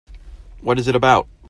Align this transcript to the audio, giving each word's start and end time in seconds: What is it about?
What 0.61 0.79
is 0.79 0.87
it 0.87 0.95
about? 0.95 1.27